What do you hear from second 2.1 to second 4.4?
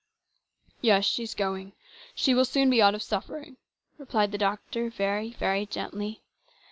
She will soon be out of suffering," replied the